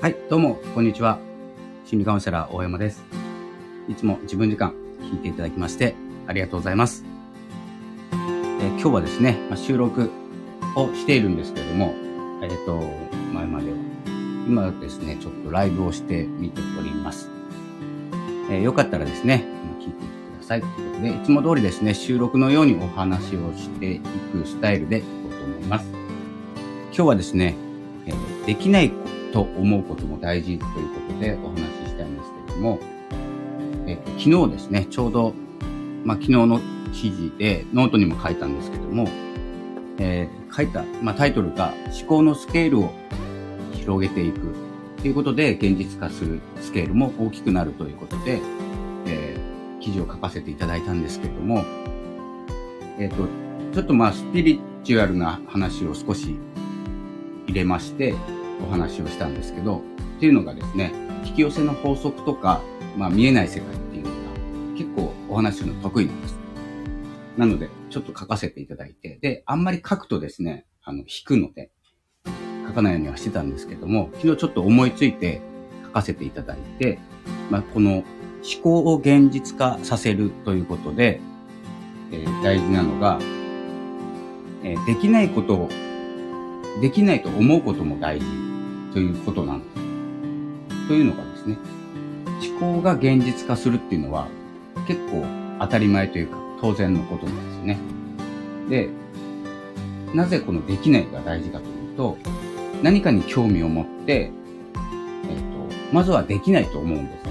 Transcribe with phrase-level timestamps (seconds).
[0.00, 1.18] はい、どうも、こんにちは。
[1.84, 3.02] 心理カウンセラー大山です。
[3.88, 5.96] いつも自分時間聞いていただきまして
[6.28, 7.04] ありがとうございます。
[8.60, 10.12] え今日はですね、まあ、収録
[10.76, 11.94] をしているんですけれども、
[12.44, 12.80] えっ、と、
[13.34, 13.76] 前までは、
[14.46, 17.28] 今ですね、ちょっとライブをしてみております。
[18.52, 19.44] えーよかったらですね、
[19.80, 19.98] 聞いていて
[20.36, 20.60] ください。
[20.60, 25.88] ということで、いつも通りですね、収録のようにお話をしていくスタイルでいこうと思います。
[26.92, 27.56] 今日はですね、
[28.06, 28.12] え
[28.46, 28.92] できない
[29.32, 31.56] と思うことも大事ということでお話
[31.86, 32.78] ししたいんですけれども、
[33.86, 35.34] えっ、と、昨日ですね、ちょうど、
[36.04, 36.60] まあ、昨日の
[36.92, 39.08] 記事でノートにも書いたんですけども、
[39.98, 42.90] えー書いた、まあ、タイトルが思考のスケールを
[43.74, 44.54] 広げていく
[44.96, 48.40] ということで現実化するスケールも大きくなるということで、
[49.06, 49.48] えー
[49.80, 51.64] 記事を書かせていただいたんですけども、
[52.98, 53.26] えっ、と、
[53.72, 56.36] ちょっとまあスピリチュアルな話を少し
[57.46, 58.14] 入れまして
[58.66, 59.82] お話をしたんですけど、
[60.16, 60.92] っていうのがですね、
[61.24, 62.60] 引き寄せの法則とか、
[62.96, 64.14] まあ見えない世界っていうのが
[64.76, 66.38] 結構お話するの得意なんです。
[67.36, 71.70] なので、ちょっと書かせていただいて、で、あんまり書くとですね、あの、引くので、
[72.66, 75.40] 書かないようにはしてたんですけども、昨日ちょっと思いついて
[75.84, 76.98] 書かせていただいて、
[77.50, 78.04] まあ、この思
[78.62, 81.20] 考を現実化させるということで、
[82.12, 83.18] えー大事なのが、
[84.62, 85.68] えーできないことを、
[86.80, 88.26] できないと思うことも大事
[88.92, 90.88] ということなんです。
[90.88, 91.58] というのがですね、
[92.60, 94.28] 思考が現実化するっていうのは
[94.86, 95.24] 結構
[95.60, 97.78] 当たり前というか当然のことなんですね。
[98.68, 98.88] で、
[100.14, 102.16] なぜこのできないが大事かというと、
[102.82, 107.28] 何かに興味を持って、えっ、と、まずはできないと思うんです。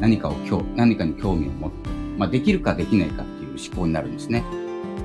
[0.00, 4.44] 何かを興、何かに興味を持って、まあ、できるかできないかっていう思考になるんですね。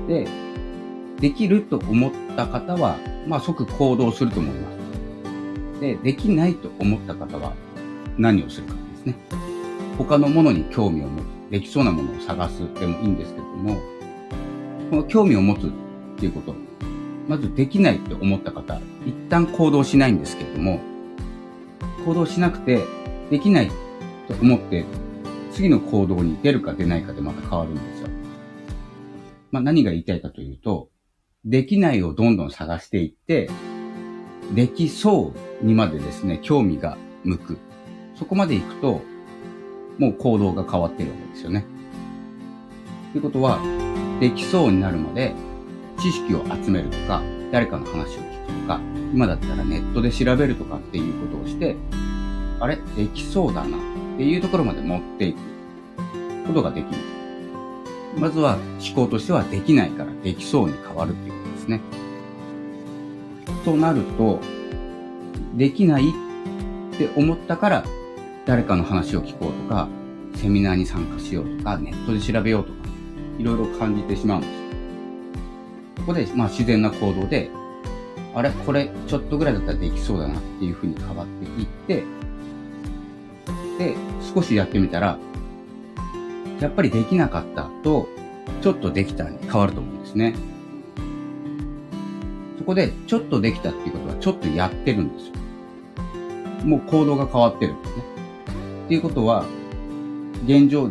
[0.08, 0.26] で、
[1.20, 4.73] できると思った方は、まあ、即行動すると思います。
[5.84, 7.52] で、できないと思った方は
[8.16, 9.16] 何をするかですね。
[9.98, 11.24] 他のものに興味を持つ。
[11.50, 13.76] できそうなものを探すでもいいんですけども、
[14.90, 15.70] この興味を持つっ
[16.16, 16.54] ていうこと、
[17.28, 20.80] まずできないって思った方、一旦行動しないんですけども、
[22.06, 22.82] 行動しなくて、
[23.30, 23.70] できない
[24.26, 24.86] と思って、
[25.52, 28.08] 次の行動に出るか出ないかでまた変わるんですよ。
[29.52, 30.88] まあ何が言いたいかというと、
[31.44, 33.50] できないをどんどん探していって、
[34.52, 35.32] できそ
[35.62, 37.58] うにまでですね、興味が向く。
[38.16, 39.02] そこまで行くと、
[39.98, 41.64] もう行動が変わってるわけですよね。
[43.12, 43.58] ということは、
[44.20, 45.34] できそうになるまで
[45.98, 48.80] 知識を集めるとか、誰かの話を聞くとか、
[49.12, 51.76] 今だったらネットで調べるとかっていうことをして、
[52.60, 52.76] あれ？
[52.96, 53.80] できそうだなっ
[54.16, 55.38] ていうところまで持っていく
[56.46, 56.98] ことができる。
[58.18, 61.80] まずは思考としてはできないからできそうに変わるっていうことですね。
[63.64, 64.40] となると、
[65.56, 67.84] できないって思ったから
[68.46, 69.88] 誰かの話を聞こうとか、
[70.34, 72.78] セミナーに参加しようとか、ネットで調べようとか、
[73.38, 74.52] いろいろ感じてしまうんです。
[75.96, 77.50] ここで、まあ自然な行動で、
[78.34, 82.04] あれこれちょっとぐらいだったらできそうだなっていうふうに変わっていって、
[83.78, 83.96] で、
[84.34, 85.18] 少しやってみたら、
[86.60, 88.08] やっぱりできなかったと、
[88.60, 90.34] ちょっとできたに変わると思うんですね。
[92.64, 95.34] そこで、ちょっとできたっていうことは、ちょっとやってるんですよ。
[96.64, 98.02] もう行動が変わってるんですね。
[98.86, 99.44] っていうことは、
[100.46, 100.84] 現状、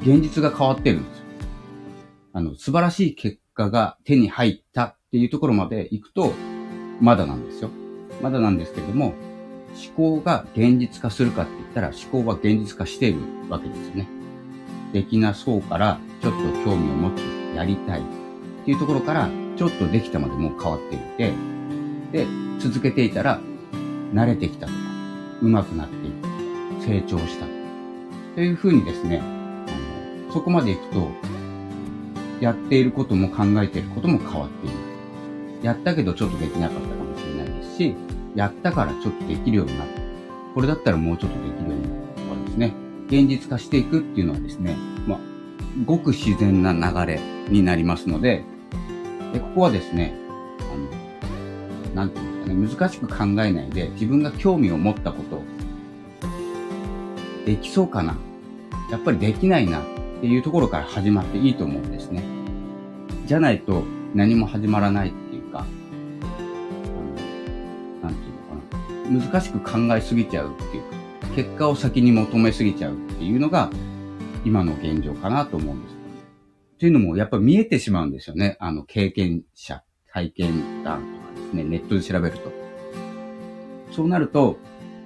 [0.00, 1.24] 現実が変わってるんですよ。
[2.32, 6.32] あの、素晴らしい結果が手に入ったっていうところまで行くと、
[7.02, 7.68] まだなんですよ。
[8.22, 9.12] まだなんですけれども、
[9.94, 13.18] 思考が現実化するかって言ったら、思考は現実化している
[13.50, 14.08] わけですよね。
[14.94, 17.20] できなそうから、ちょっと興味を持つ、
[17.54, 18.04] やりたいっ
[18.64, 19.28] ていうところから、
[19.60, 21.34] ちょっとできたまでもう変わっていて、
[22.12, 22.26] で、
[22.60, 23.42] 続けていたら、
[24.14, 24.78] 慣れてきたとか、
[25.42, 26.10] 上手くなってい
[26.80, 27.44] く、成長した。
[28.36, 31.10] というふうにですね、あのそこまで行くと、
[32.40, 34.76] やっていることも考えていることも変わっている。
[35.62, 37.94] やったけどちょっとできなかったかもしれないですし、
[38.34, 40.00] やったからちょっとできるようになった。
[40.54, 42.74] これだったらもうちょっとできるようになったとかですね、
[43.08, 44.74] 現実化していくっていうのはですね、
[45.06, 45.18] まあ、
[45.84, 47.20] ごく自然な流れ
[47.50, 48.42] になりますので、
[49.32, 50.14] でここはですね、
[50.60, 55.42] あの、なんていうんですかね、難しく考えないで、自分が興味を持ったこと、
[57.46, 58.16] できそうかな
[58.90, 59.84] やっぱりできないなっ
[60.20, 62.22] ていうところから始まっていいと思うんですね。
[63.26, 63.84] じゃないと
[64.14, 65.64] 何も始まらないっていうか、あ
[68.02, 69.30] のなんていうのかな。
[69.30, 70.88] 難しく考えすぎちゃうっていうか、
[71.36, 73.70] 結果を先に求めすぎちゃうっていうのが
[74.44, 75.99] 今の現状かなと思うんです。
[76.80, 78.56] っていうのもやっぱ見えてしまうんですよね。
[78.58, 79.82] あの経験者、
[80.14, 82.50] 体験談とかですね、ネットで調べると。
[83.92, 84.56] そうなると、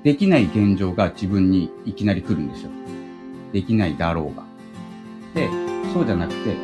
[0.05, 2.71] できない現状が自分にいきなり来るんですよ。
[3.53, 4.45] できないだろうが。
[5.35, 5.51] で、
[5.93, 6.55] そうじゃなくて、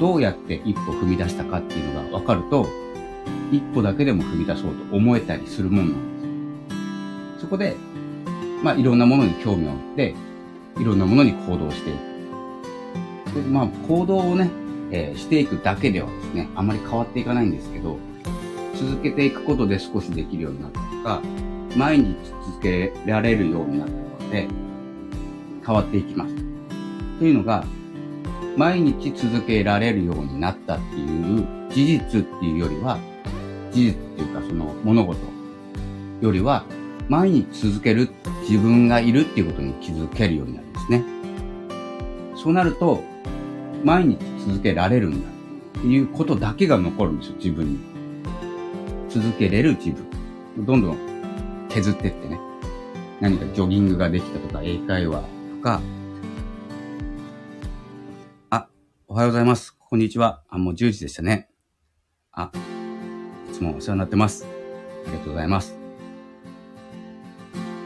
[0.00, 2.66] どうやって一歩踏み出したかっていうのが分かると、
[3.52, 7.40] 一歩だけでも踏み出そうと思えたりするもんなんです。
[7.42, 7.76] そこで、
[8.62, 10.14] まあいろんなものに興味を持って、
[10.78, 12.13] いろんなものに行動していく。
[13.34, 14.50] でまあ行動をね、
[14.90, 17.98] えー、していくだけではですね、あまり変わっていかないんですけど、
[18.74, 21.22] 続けていくことで少しできるようになったとか、
[21.76, 22.16] 毎日
[22.46, 24.48] 続けられるようになったので、
[25.66, 26.34] 変わっていきます。
[27.18, 27.64] というのが、
[28.56, 32.98] 毎日続けられるようになったっていう事実っていうよりは、
[33.72, 35.20] 事実っていうかその物事
[36.20, 36.64] よりは、
[37.08, 38.08] 毎日続ける
[38.48, 41.04] 自分がいるっていうことに気づけるようになるんですね。
[42.36, 43.02] そうなると、
[43.84, 45.28] 毎日続けられるんだ
[45.78, 47.78] っていうことだけが残るんですよ、自分に。
[49.10, 50.64] 続けれる自分。
[50.64, 50.98] どんどん
[51.68, 52.40] 削ってってね。
[53.20, 55.26] 何かジョギングができたとか、英会話と
[55.62, 55.82] か。
[58.48, 58.68] あ、
[59.06, 59.76] おはようございます。
[59.78, 60.42] こんにちは。
[60.48, 61.50] あ、もう10時でしたね。
[62.32, 62.50] あ、
[63.50, 64.46] いつもお世話になってます。
[65.06, 65.76] ありがとうございます。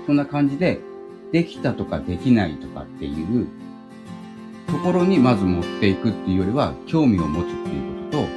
[0.07, 0.81] そんな感じで、
[1.33, 3.11] できたとかできないとかってい
[3.43, 3.49] う
[4.79, 8.29] ところにまず持っていくっていうよりは、興味を持つっていうことと、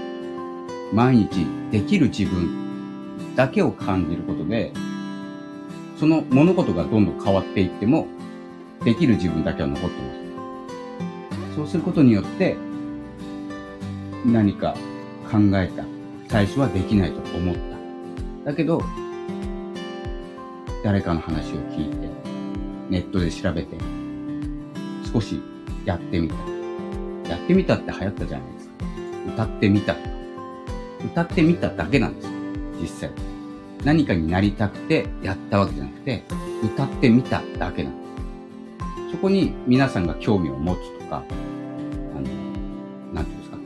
[0.92, 4.74] 毎日できる自分だけを感じることで、
[6.00, 8.08] その物事がどんどん変わっていっても、
[8.84, 11.56] できる自分だけは残ってます。
[11.58, 12.58] そうすることによって、
[14.26, 14.76] 何か
[15.32, 15.86] 考えた。
[16.28, 17.56] 最初はできないと思っ
[18.44, 18.50] た。
[18.50, 18.82] だけど、
[20.84, 22.10] 誰かの話を聞いて、
[22.90, 23.78] ネットで調べて、
[25.14, 25.40] 少し
[25.86, 26.36] やってみた。
[27.30, 28.74] やってみたって流行ったじゃないですか。
[29.34, 29.96] 歌ってみた。
[31.06, 32.32] 歌ってみただけなんですよ。
[32.82, 33.12] 実際。
[33.84, 36.24] 何かになりたくてやったわけじゃなくて、
[36.64, 38.02] 歌ってみただけなんで
[39.10, 39.12] す。
[39.12, 41.24] そこに皆さんが興味を持つとか、
[42.16, 42.22] あの、
[43.14, 43.58] なんていうんですか。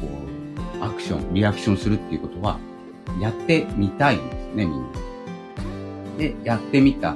[0.00, 0.08] こ
[0.80, 2.58] う、アクション、リアクションするっていうことは、
[3.20, 4.88] やってみたいんですね、みんな。
[6.16, 7.14] で、やってみた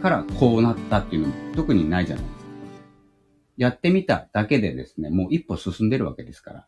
[0.00, 2.40] からこうなったっていうのも特にないじゃないですか。
[3.56, 6.66] やってみただけでですね、もう一歩進んでるわけですから。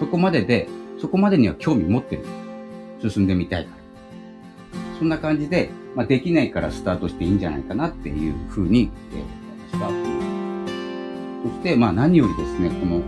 [0.00, 0.68] そこまでで、
[1.00, 2.24] そこまでには興味持ってる。
[3.10, 3.76] 進んでみたいから。
[4.98, 10.72] そんな感じで、まあ、できないからスタートしていいんじゃないかなっていうふうに、えー、私は思います。
[11.42, 13.00] そして、まあ何よりですね、この、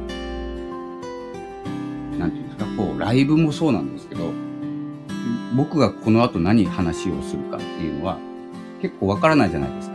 [2.19, 4.33] なんていうんですか、こう、ライブもそうなんですけど、
[5.57, 8.19] 僕がこの後何話をするかっていうのは
[8.85, 9.95] 結構わからないじゃないですか。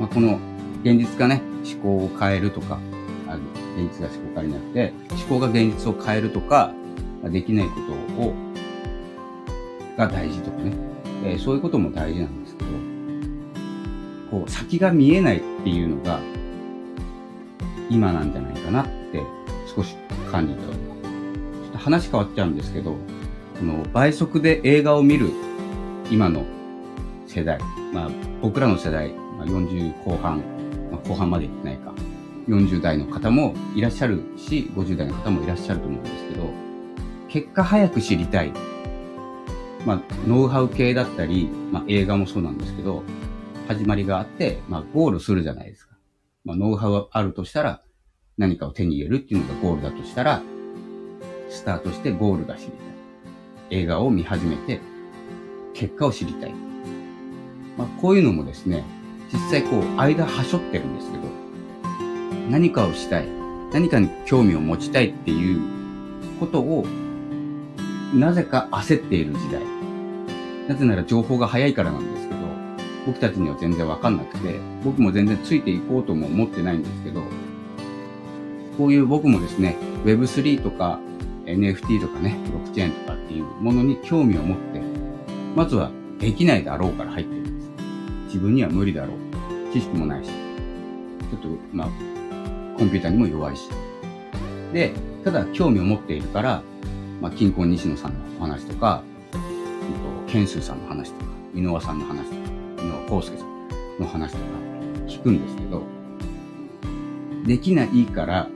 [0.00, 0.40] まあ、この
[0.82, 2.80] 現実がね、思考を変えるとか、
[3.28, 3.40] あの
[3.76, 6.74] 現実が思考を変えなくて、思考が現実を変えるとか、
[7.22, 7.74] できないこ
[8.16, 8.34] とを、
[9.96, 10.72] が大事とかね、
[11.22, 12.70] えー、そういうことも大事なんですけど、
[14.32, 16.18] こう、先が見えないっていうのが、
[17.88, 19.22] 今なんじゃないかなって
[19.72, 19.94] 少し
[20.32, 21.02] 感じております。
[21.02, 22.96] ちょっと話変わっちゃうんですけど、
[23.56, 25.30] この倍速で映画を見る
[26.10, 26.44] 今の
[27.30, 27.60] 世代、
[27.92, 28.10] まあ
[28.42, 30.38] 僕らの世代、まあ、40後半、
[30.90, 31.94] まあ、後半までいってないか、
[32.48, 36.50] 40代の方もいらっしゃるし、50代の方もいらっしゃると思うんですけど、
[37.28, 38.52] 結果早く知りたい。
[39.86, 43.04] まあ、ノウハウ系だったり、まあ、映画もそうなんですけど、
[43.68, 45.94] 始まりがあって、まあ、ゴールするじゃないですか。
[46.44, 47.82] まあ、ノウハウあるとしたら、
[48.36, 50.42] 何かを手に入れるっていうのがゴールだとしたら、
[51.48, 52.78] スタートしてゴールが知りたい。
[53.70, 54.80] 映画を見始めて、
[55.72, 56.69] 結果を知りたい。
[57.80, 58.84] まあ、こういうのもですね、
[59.32, 61.24] 実際こう、間はしょってるんですけど、
[62.50, 63.28] 何かをしたい。
[63.72, 65.60] 何かに興味を持ちたいっていう
[66.38, 66.84] ことを
[68.12, 69.62] なぜか焦っている時代。
[70.68, 72.40] なぜなら情報が早いからなんですけど、
[73.06, 77.22] 僕たちには全然わかんなくて、僕も全然ついていこうとも思ってないんですけど、
[78.76, 80.98] こういう僕もですね、Web3 とか
[81.46, 84.82] NFT とかね、ブロックチェーンとかっていうものに興味を持って、
[85.56, 87.39] まずはできないだろうから入って。
[88.30, 89.72] 自分には無理だろう。
[89.72, 90.30] 知識もないし。
[90.30, 91.88] ちょっと、まあ、
[92.78, 93.68] コンピューターにも弱いし。
[94.72, 94.92] で、
[95.24, 96.62] ただ興味を持っているから、
[97.20, 99.02] まあ、金婚西野さんのお話とか、
[100.28, 103.68] ケンスーさんの話とか、井上さんの話とか、井上康介さん
[103.98, 104.44] の話とか
[105.08, 105.82] 聞くんですけど、
[107.44, 108.48] できないから、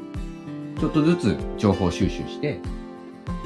[0.78, 2.60] ちょっとずつ情報収集して、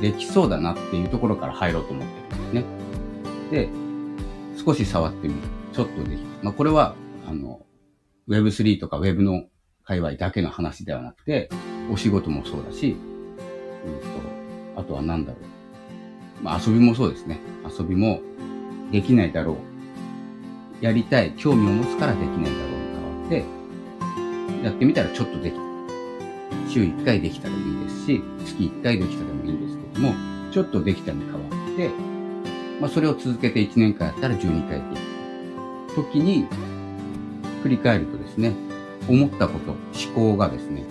[0.01, 2.65] できそうだなっていうところから入ろうと思ってるんですね。
[3.51, 3.69] で、
[4.65, 5.41] 少し触ってみる。
[5.79, 6.19] ちょっとできる。
[6.43, 7.61] まあ、これは、あの、
[8.29, 9.45] Web3 とか Web の
[9.85, 11.51] 界隈だけの話ではなくて、
[11.89, 12.97] お仕事もそうだし、
[13.87, 16.43] うんと、あとは何だろう。
[16.43, 17.39] まあ遊びもそうですね。
[17.65, 18.21] 遊びも、
[18.91, 19.57] できないだろ
[20.83, 20.85] う。
[20.85, 25.63] やりたい、興味を持つからできないだろうに変わって、やってみたらちょっとできた。
[26.69, 30.13] 週1回できたらいいですし、月1回できたでもいいんですけども、
[30.51, 31.91] ちょっとできたに変わって、
[32.81, 35.08] まあ、それを続けて1年間やったら12回できた。
[36.03, 36.47] 時に、
[37.63, 38.53] 振り返るとですね、
[39.09, 39.81] 思ったこと、思
[40.15, 40.85] 考がですね、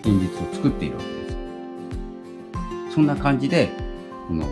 [0.00, 1.30] 現実を作っているわけで
[2.90, 2.94] す。
[2.94, 3.70] そんな感じで、
[4.28, 4.46] この、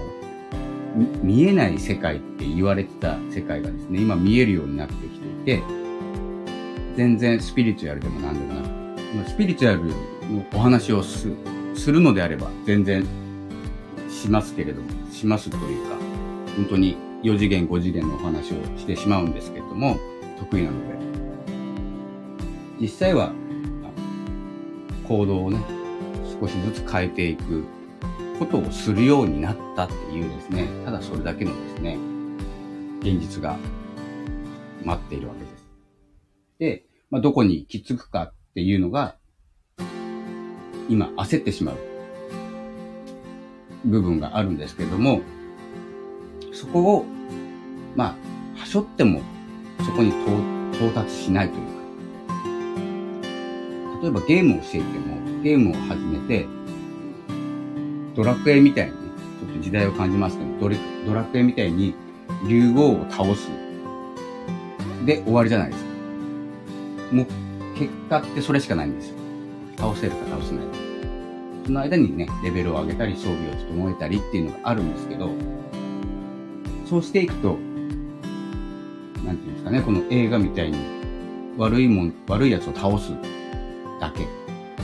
[1.23, 5.63] 見えない世界って言われてた世界がですね、今見えるようになってきていて、
[6.97, 8.69] 全然スピリチュアルでも何でもなく
[9.25, 9.95] て、スピリチュアルの
[10.55, 11.29] お話をす
[11.87, 13.05] るのであれば全然
[14.09, 15.97] しますけれども、しますというか、
[16.57, 19.99] 本当に4次元、5次元のお話をしてしまうんですけれども、
[20.39, 20.95] 得意なので。
[22.81, 23.33] 実際は、
[25.09, 25.59] 行動をね、
[26.41, 27.65] 少しずつ変えていく
[28.39, 31.99] ことをするようになったっていうですね、ただそれだけのですね、
[33.01, 33.57] 現実が
[34.85, 35.69] 待っているわけです。
[36.59, 39.17] で、まあ、どこに行き着くかっていうのが、
[40.89, 41.77] 今焦ってしまう
[43.85, 45.23] 部分があるんですけれども、
[46.53, 47.07] そこを、
[47.97, 48.17] ま
[48.57, 49.23] あ、はしょっても
[49.85, 50.11] そこに
[50.75, 51.71] 到達しないというか、
[54.03, 56.47] 例えばゲームをしていても、ゲームを始めて、
[58.15, 58.99] ドラクエみたいに、ちょ
[59.51, 60.75] っと時代を感じますけど、ド
[61.07, 61.95] ドラクエみたいに
[62.49, 63.51] 竜王を倒す。
[65.05, 65.91] で終わりじゃないですか。
[67.13, 67.27] もう、
[67.79, 69.17] 結果ってそれしかないんですよ。
[69.77, 70.73] 倒せるか倒せないか。
[71.67, 75.31] その間にね、レベルを上げたり、装備を整えたりっていうのがあるんですけど、
[76.87, 77.57] そうしていくと、
[79.25, 80.79] なんていうんですかね、この映画みたいに
[81.57, 83.13] 悪いもん、悪いやつを倒す
[84.01, 84.27] だけ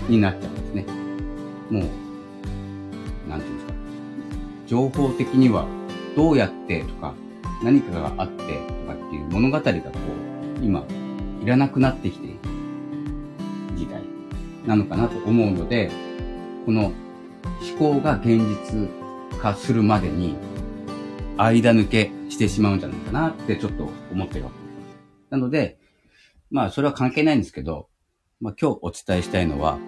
[0.09, 0.87] になっちゃうんですね。
[1.71, 3.73] もう、なんていうんですか。
[4.67, 5.67] 情報的には
[6.15, 7.15] どうやってとか、
[7.63, 9.71] 何かがあってとかっていう物語がこ
[10.61, 10.85] う、今、
[11.43, 12.37] いらなくなってきている
[13.77, 14.03] 時代
[14.67, 15.91] なのかなと思うので、
[16.67, 16.95] この思
[17.79, 18.41] 考が現
[18.71, 18.89] 実
[19.41, 20.37] 化するまでに
[21.37, 24.97] 間抜けしてしまうんじゃないかなってちょっと思ってるわけです。
[25.31, 25.79] なので、
[26.51, 27.89] まあそれは関係ないんですけど、
[28.41, 29.79] まあ今日お伝えしたいのは、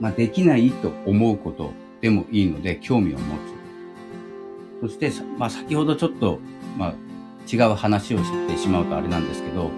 [0.00, 3.36] まあできないと思うことでもいいので興味を持
[4.80, 4.88] つ。
[4.88, 6.38] そして、まあ先ほどちょっと、
[6.76, 6.94] まあ
[7.50, 9.70] 違う話をしてしまうとあれなんですけど、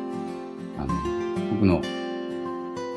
[0.78, 0.94] あの、
[1.54, 1.80] 僕の、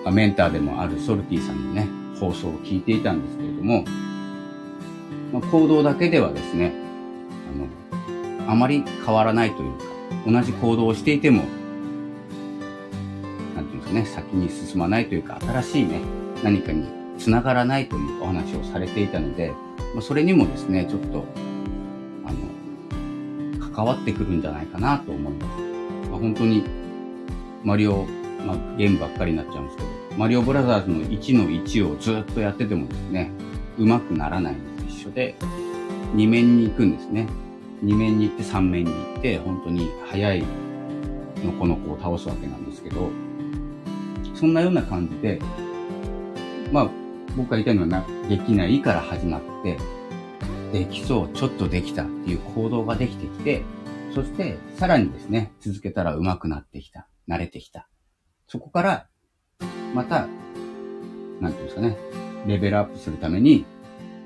[0.03, 1.87] ま、メンターでもあるソルティさんのね、
[2.19, 3.85] 放送を聞いていたんですけれども、
[5.31, 6.73] まあ、行動だけではですね、
[7.53, 7.67] あの、
[8.47, 9.83] あまり変わらないというか、
[10.25, 11.43] 同じ行動をしていても、
[13.55, 16.01] なんていうんですかね、先に進まないというか、新しいね、
[16.43, 16.87] 何かに
[17.19, 19.51] 繋がらないというお話をされていたので、
[19.93, 21.25] まあ、それにもですね、ちょっと、
[22.25, 26.09] あの、関わってくるんじゃないかなと思います。
[26.09, 26.63] まあ、本当に、
[27.63, 28.05] マリオ、
[28.45, 33.31] まあ、ゲームばっかりになっちゃうんですけど、マリオブラザーズの1の1をずっとやっててもですね、
[33.77, 35.35] 上手くならないのと一緒で、
[36.15, 37.27] 2面に行くんですね。
[37.83, 40.43] 2面に行って3面に行って、本当に速い
[41.43, 43.09] のこの子を倒すわけなんですけど、
[44.35, 45.39] そんなような感じで、
[46.71, 46.89] まあ、
[47.35, 49.77] 僕が言いたいのはな、できないから始まって、
[50.73, 53.63] できそう、ちょっとできたっていう行動ができてきて、
[54.13, 57.87] そしてさらにですね、続けたら上手くなってきた、慣れてきた。
[58.47, 59.07] そこから
[59.93, 60.27] また、
[61.39, 61.97] なんていうんですかね、
[62.47, 63.65] レベルアップするために、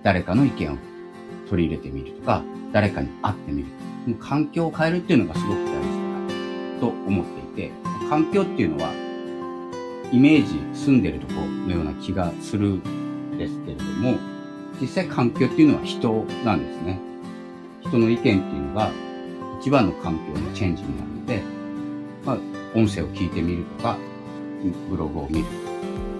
[0.03, 0.77] 誰かの意見を
[1.51, 2.41] 取り入れてみるとか、
[2.71, 3.67] 誰かに会ってみる。
[4.19, 7.71] 環境を変えるっていうのがすごく大事だな、と思っていて、
[8.09, 8.91] 環境っていうのは、
[10.11, 14.15] イメージ、住んでるとこのような気がするんですけれども、
[14.79, 16.99] 実際環境っていうのは人なんですね。
[17.81, 18.89] 人の意見っていうのが
[19.59, 21.43] 一番の環境のチェンジになるので、
[22.25, 22.37] まあ、
[22.75, 23.97] 音声を聞いてみるとか、
[24.89, 25.45] ブログを見る。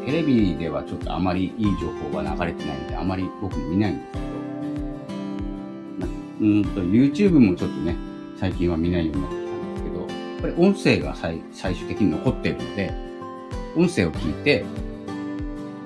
[0.05, 4.20] テレビではちょっとあまりいい情報が流れてないんで、あまり僕も見ないんです、
[6.41, 7.95] うんと、YouTube もちょっとね、
[8.37, 10.05] 最近は見ないようになってきたんですけど、や
[10.39, 12.91] っぱり音声が最最終的に残っているので、
[13.77, 14.65] 音声を聞いて、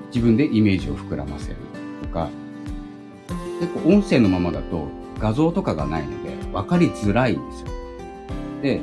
[0.08, 1.56] 自分でイメージを膨らませる
[2.02, 2.30] とか、
[3.60, 7.68] 結構音声のままだと画像とかがないので分かりづらいんですよ。
[8.62, 8.80] で、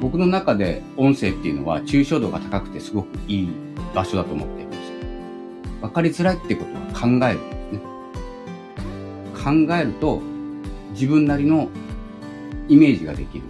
[0.00, 3.48] 僕の中で音声っていうのは抽象度が高くてすごくいい
[3.94, 4.94] 場所だと思っているんですよ。
[5.82, 7.80] わかりづらいってことは考えるんですね。
[9.68, 10.22] 考えると
[10.94, 11.68] 自分なりの
[12.68, 13.44] イメージができる。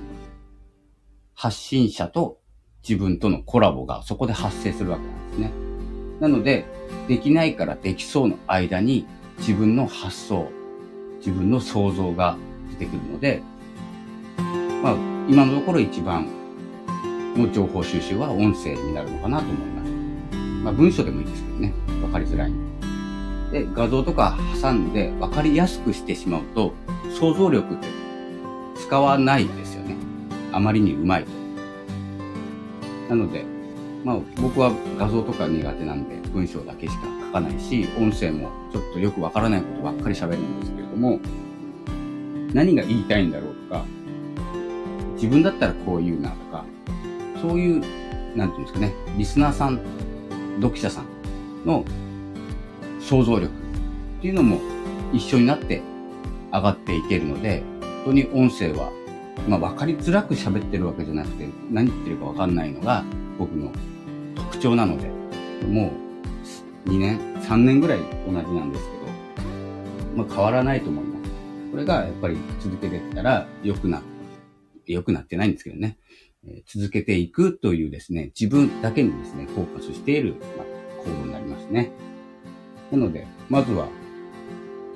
[1.35, 2.39] 発信者と
[2.87, 5.53] 自分とのコラボがそこで発生するわけなんですね。
[6.21, 6.65] なので、
[7.07, 9.07] できないからできそうの間に
[9.39, 10.51] 自分の発想、
[11.19, 12.39] 自分の想像が
[12.79, 13.43] 出てくるので、
[14.83, 14.97] まあ、
[15.29, 16.27] 今のところ一番
[17.37, 19.91] の情報収集は音声になるのかなと思います。
[20.65, 21.75] まあ、文章でもいいですけどね。
[22.03, 22.53] わかりづらい
[23.53, 26.73] で、画像とか挟んでわかりやすくしてしまうと、
[27.13, 27.89] 想像力って
[28.77, 29.97] 使わないですよね。
[30.53, 31.31] あまりにうまいと。
[33.09, 33.45] なので、
[34.05, 41.21] まあ僕は画像とか苦手なんで文章だけしか書かないし、音声もちょっとよくわからないことばっかり喋るんですけれども、
[42.53, 43.85] 何が言いたいんだろうとか、
[45.15, 46.65] 自分だったらこう言うなとか、
[47.41, 47.85] そういう、
[48.37, 49.81] なんていうんですかね、リスナーさん、
[50.61, 51.07] 読者さん
[51.67, 51.85] の
[53.01, 54.61] 想像力っていうのも
[55.13, 55.83] 一緒になって
[56.55, 57.65] 上がっていけるので、
[58.05, 58.93] 本当に音声は、
[59.49, 63.05] まあ分かりづらく喋ってるわけじゃなくて、何言ってるかわかんないのが
[63.39, 63.73] 僕の
[64.37, 65.09] 特徴なので、
[65.67, 65.91] も
[66.87, 71.31] う2年、3年ぐらい同じなんですけど、まあ変わらないと思います。
[71.73, 74.01] これがやっぱり続けていったら良くな、
[74.87, 75.99] 良くなってないんですけどね。
[76.47, 80.67] え続けていくというですね、自分だけにですね、フォーカスしている、まあ、
[81.03, 81.91] 行動になりますね。
[82.93, 83.89] なので、まずは、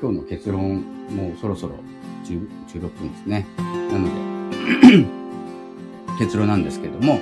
[0.00, 1.74] 今日の結論、もうそろそろ
[2.24, 3.46] 16分ですね。
[3.58, 5.06] なので
[6.24, 7.18] 結論なんですけども、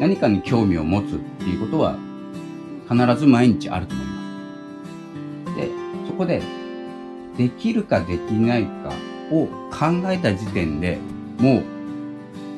[0.00, 1.96] 何かに興味を持つっていうことは、
[2.90, 4.12] 必ず毎日あると思いま
[5.52, 5.56] す。
[5.56, 5.70] で、
[6.08, 6.42] そこで、
[7.36, 8.90] できるかできないか
[9.30, 10.98] を考えた時点で
[11.38, 11.62] もう、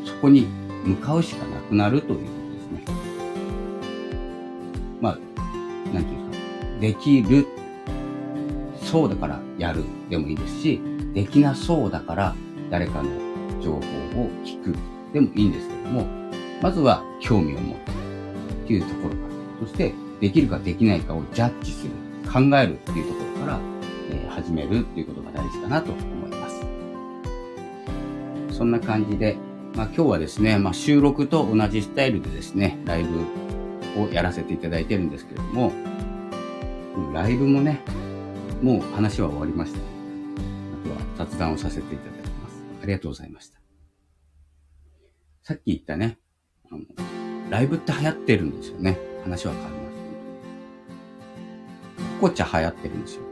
[0.06, 0.46] そこに
[0.84, 2.94] 向かうしかなくなるということですね。
[5.02, 5.18] まあ、
[5.92, 6.80] なんていうか。
[6.80, 7.57] できる。
[8.88, 10.80] そうだからやるでもいいですし、
[11.12, 12.34] できなそうだから
[12.70, 13.10] 誰かの
[13.60, 13.80] 情報を
[14.44, 14.74] 聞く
[15.12, 16.06] でもいいんですけども、
[16.62, 19.16] まずは興味を持つっていうところか
[19.60, 21.90] ら、そしてできるかできないかをジャッジする、
[22.32, 23.60] 考えるっていうところから、
[24.10, 26.64] えー、始めるっていうことが大事かなと思います。
[28.56, 29.36] そんな感じで、
[29.74, 35.72] まあ、今日はですね、まあ、収録と同じスタイルでですね、ライブをやらせていただいてるんですけれども、
[37.12, 37.82] ライブもね、
[38.62, 39.78] もう話は終わりました。
[39.78, 39.82] あ
[40.84, 42.62] とは雑談をさせていただきます。
[42.82, 43.58] ありがとうございました。
[45.44, 46.18] さっき言ったね、
[46.70, 46.82] あの、
[47.50, 48.98] ライブって流行ってるんですよね。
[49.22, 49.88] 話は変わります。
[52.20, 53.22] ココチャ流行ってるんですよ。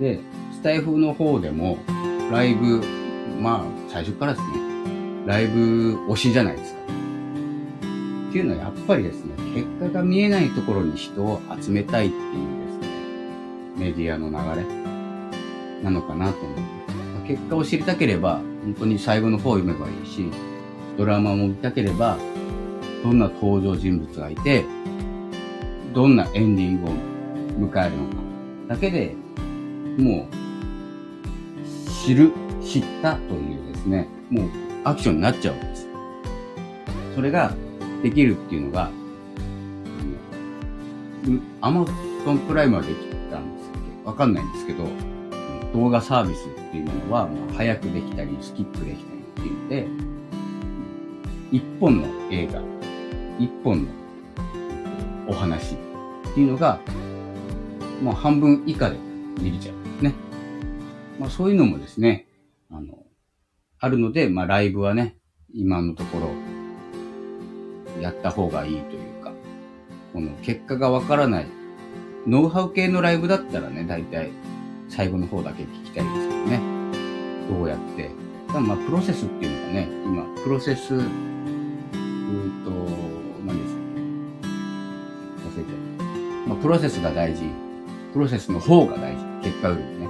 [0.00, 0.20] で、
[0.52, 1.78] スタイフの方でも、
[2.30, 2.82] ライブ、
[3.40, 4.50] まあ、最初からですね、
[5.26, 6.80] ライブ推しじゃないですか。
[8.28, 12.67] っていうのはやっぱりですね、結果が見えないところに人を集めたいっていう、
[13.78, 14.66] メディアの流れ
[15.82, 16.68] なのかなと思いま
[17.24, 17.28] す。
[17.28, 20.30] 結果を知りたければ、本当に最後の方を読めばいいし、
[20.96, 22.16] ドラマも見たければ、
[23.04, 24.64] どんな登場人物がいて、
[25.94, 28.16] どんなエンディングを迎えるのか
[28.68, 29.14] だけで
[29.98, 30.34] もう
[32.06, 34.48] 知る、知ったというですね、もう
[34.84, 35.88] アクションになっちゃうわけです。
[37.14, 37.52] それが
[38.02, 38.90] できるっていうのが、
[41.60, 41.84] アマ
[42.24, 42.94] ゾンプライムはでき
[43.30, 43.57] たんです、
[44.08, 44.88] わかんないんですけど、
[45.74, 49.86] 動画サービスっていうのは、まあ、早くできたり、スキップできたりっていうので、
[51.52, 52.62] 一本の映画、
[53.38, 53.90] 一本の
[55.28, 55.78] お話っ
[56.34, 56.80] ていうのが、
[58.02, 58.96] まあ、半分以下で
[59.42, 60.14] 見れちゃうんですね。
[61.20, 62.28] まあ、そういうのもですね、
[62.70, 63.04] あの、
[63.78, 65.18] あるので、まあ、ライブはね、
[65.52, 69.34] 今のところ、やった方がいいというか、
[70.14, 71.57] この結果がわからない、
[72.28, 74.30] ノウハウ系のライブだったらね、大体、
[74.90, 76.60] 最後の方だけ聞きたいですけどね。
[77.48, 78.10] どうやって。
[78.48, 81.04] まあ、プロセスっていうのがね、今、プロセス、うー
[82.64, 82.70] と、
[83.46, 84.02] 何ですかね。
[85.42, 86.48] 忘れちゃう。
[86.50, 87.44] まあ、プロセスが大事。
[88.12, 89.24] プロセスの方が大事。
[89.42, 90.08] 結果よりもね。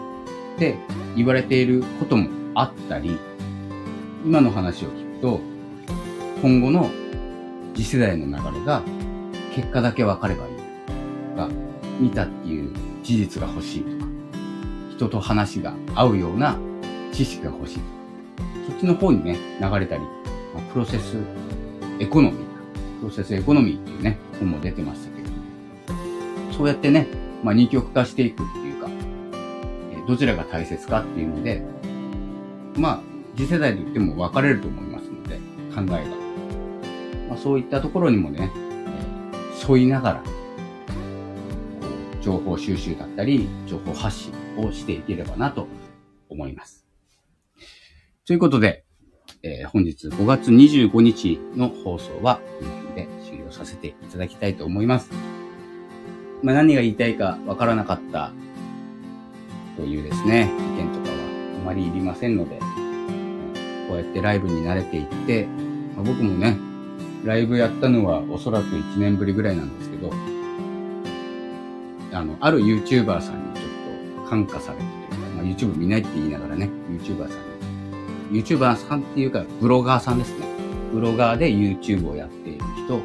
[0.56, 0.76] って
[1.14, 3.16] 言われていることもあったり、
[4.24, 5.40] 今の話を聞くと、
[6.42, 6.90] 今後の
[7.76, 8.82] 次世代の流れが
[9.54, 10.54] 結果だけ分かればいい
[11.36, 11.67] とか、
[11.98, 13.82] 見たっていう事実が欲しい。
[13.82, 14.10] とか、
[14.90, 16.58] 人と話が合うような
[17.12, 17.74] 知識が欲しい。
[17.76, 17.88] とか、
[18.68, 20.02] そっちの方にね、流れたり、
[20.54, 21.16] ま、プロセス
[22.00, 25.28] エコノミー、プロセスエコノミーっていうね、本も出てましたけど、
[26.56, 27.06] そうやってね、
[27.42, 28.88] まあ二極化していくっていうか
[30.08, 31.62] どちらが大切かっていうので、
[32.76, 33.00] まあ、
[33.36, 35.36] 次世代と言っても分かれると思いますので、
[35.74, 36.16] 考えが。
[37.28, 40.22] まあ、そういったところにもね、え、沿いながら、
[42.28, 45.66] 情報収集だったり、情報発信をしていければなと
[46.28, 46.86] 思います。
[48.26, 48.84] ということで、
[49.42, 55.10] えー、本日5月25日の放送はこの辺で終了させていただきたいと思います。
[56.42, 58.30] まあ、何が言いたいかわからなかった
[59.78, 61.16] というですね、意見とかは
[61.62, 62.58] あまりいりませんので、
[63.88, 65.46] こうやってライブに慣れていって、
[65.96, 66.58] まあ、僕もね、
[67.24, 70.12] ライブやったのはおそらく1年ぶりぐらいなんですけど、
[72.12, 74.84] あの、ある YouTuber さんにちょっと感化されて
[75.38, 78.42] まあ、YouTube 見ないって言いながらね、YouTuber さんに。
[78.42, 80.46] YouTuber さんっていうか、ブロガーさんですね。
[80.92, 83.00] ブロガーで YouTube をやっている人、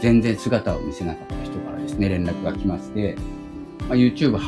[0.00, 3.16] 全然姿を見せなかった人からですね、連絡が来まして、
[3.88, 4.40] まあ、YouTube は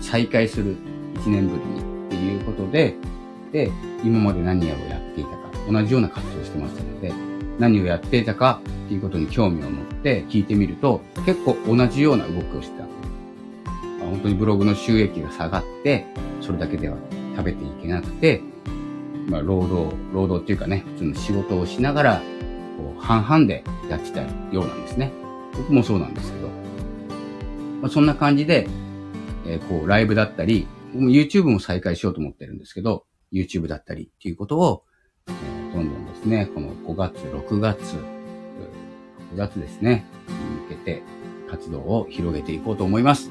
[0.00, 0.76] 再開する
[1.14, 2.94] 1年ぶりにっていうことで、
[3.52, 3.70] で、
[4.04, 5.36] 今まで何をやっていたか、
[5.70, 7.12] 同じような活動をしてましたので、
[7.58, 12.84] 何をやっていたかっていうことに興味を持って聞いてみると、結構同じような動きをしてた。
[14.00, 16.06] 本当にブログの収益が下がって、
[16.40, 16.96] それだけでは
[17.36, 18.42] 食べていけなくて、
[19.28, 22.22] まあ、労働、労働っていうかね、普通の仕事をしながら、
[22.76, 25.12] こう、半々でやってたようなんですね。
[25.56, 26.48] 僕もそうなんですけど。
[27.80, 28.68] まあ、そんな感じで、
[29.46, 34.84] えー、こう、ライブだったり、僕も YouTube も再開しようと思ってるんですけど、YouTube だったりっていうことを、
[35.28, 41.02] えー、どんどんですね、この5月、6月、6月ですね、に向けて
[41.50, 43.30] 活動を広げていこうと思います。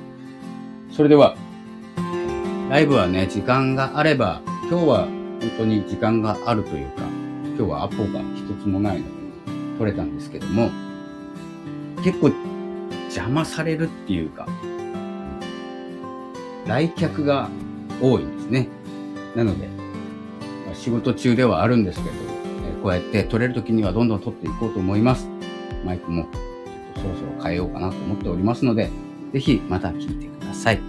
[0.92, 1.36] それでは、
[2.70, 7.02] ライブはね、時間があれば、今日は本当に時間があるというか、
[7.58, 9.12] 今日はアポが一つもないので、
[9.80, 10.70] 取れたんですけども、
[12.04, 12.30] 結構
[13.06, 14.48] 邪魔されるっていうか、
[16.68, 17.50] 来客が
[18.00, 18.68] 多いんですね。
[19.36, 19.68] なので、
[20.76, 22.33] 仕事中ではあるんですけど、
[22.84, 25.30] こうやって取れる時にはどんどん取っていこうと思います。
[25.86, 28.90] マイクもちょっとそろそろ変えようかなと思っておりますので、
[29.32, 30.82] ぜひまた聞いてください。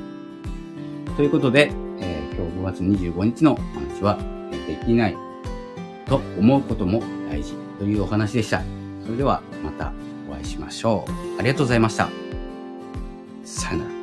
[1.17, 4.19] ということで、えー、今日5月25日のお話は、
[4.67, 5.17] できない
[6.07, 8.63] と思うことも大事というお話でした。
[9.05, 9.93] それではまた
[10.29, 11.05] お会いしましょ
[11.37, 11.39] う。
[11.39, 12.09] ありがとうございました。
[13.45, 13.94] さよなら。